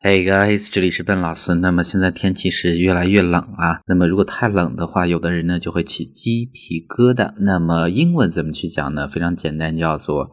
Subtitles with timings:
[0.00, 1.56] Hey guys，这里是笨老师。
[1.56, 3.80] 那么现在天气是越来越冷啊。
[3.88, 7.34] 那么如果太冷的话，有的人呢就会起鸡皮疙瘩。
[7.40, 9.08] 那么英文怎么去讲呢？
[9.08, 10.30] 非常简单，叫做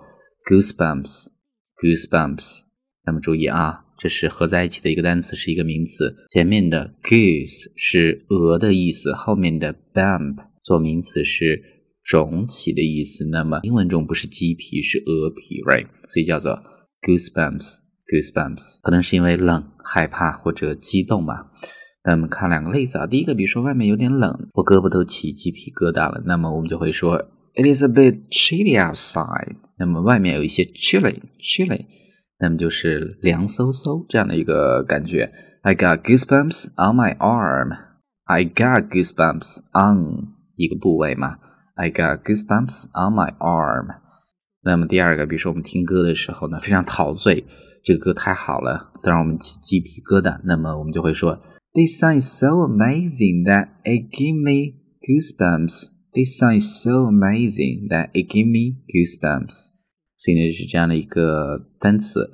[0.47, 2.59] goosebumps，goosebumps。
[3.07, 6.15] 那么注意啊，这是合在一起的一个单词，是一个名词。
[6.29, 11.63] 前面的 goose 是鹅的意思，后面的 bump 做名词是
[12.03, 13.25] 肿起的意思。
[13.31, 15.87] 那么英文中不是鸡皮，是鹅皮，right？
[16.13, 16.61] 所以叫做
[17.01, 17.77] goosebumps。
[18.07, 21.47] Goosebumps 可能是因为冷、害怕或者激动吧。
[22.03, 23.07] 那我们看两个例子啊。
[23.07, 26.21] 第一个，比如说外面有点冷，我胳膊都起鸡皮疙瘩了。
[26.25, 27.17] 那么我们就会说
[27.55, 29.55] ，It is a bit chilly outside。
[29.79, 31.85] 那么外面有一些 chilly，chilly，
[32.39, 35.31] 那么就是凉飕飕这样的一个感觉。
[35.63, 37.75] I got goosebumps on my arm。
[38.25, 41.37] I got goosebumps on 一个部位嘛。
[41.73, 44.04] I got goosebumps on my arm。
[44.65, 47.45] 那么第二个，比如说我们听歌的时候呢，非常陶醉。
[47.83, 50.41] 这个歌太好了，都让我们起鸡皮疙瘩。
[50.43, 51.39] 那么我们就会说
[51.71, 54.73] ，This song is so amazing that it give me
[55.05, 55.89] goosebumps.
[56.11, 59.67] This song is so amazing that it give me goosebumps.
[60.17, 62.27] 所以呢，是这样的一个单词。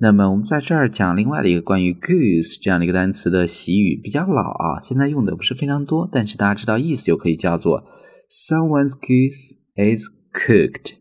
[0.00, 7.84] 那么我们在这儿讲另外的一个关于 goose 这样的一个单词的习语，比较老啊，现在用的不是非常多，但是大家知道意思就可以叫做
[8.28, 10.97] Someone's goose is cooked。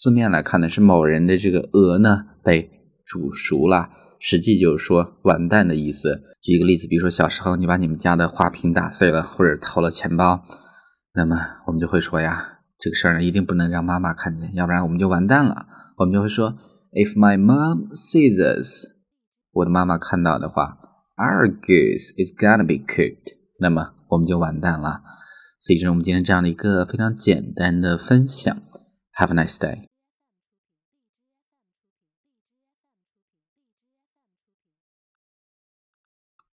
[0.00, 2.70] 字面来看呢，是某人的这个鹅呢被
[3.04, 6.22] 煮熟了，实际就是说完蛋的意思。
[6.40, 10.42] 举一个例子，比如说小时候你把你们家的花瓶打碎了，或者偷了钱包，
[11.14, 15.66] 那么我们就会说呀，这个事儿呢一定不能让妈妈看见，要不然我们就完蛋了。
[15.98, 16.54] 我们就会说
[16.92, 18.86] ，If my mom sees us，
[19.52, 20.78] 我的妈妈看到的话
[21.18, 25.02] ，Our goose is gonna be cooked，那么我们就完蛋了。
[25.60, 28.56] 所以这是我们今天这样的一个非常简单的分享。
[29.18, 29.89] Have a nice day。